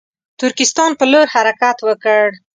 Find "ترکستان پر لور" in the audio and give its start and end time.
0.41-1.27